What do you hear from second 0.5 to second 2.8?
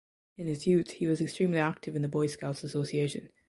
youth he was extremely active in The Boy Scouts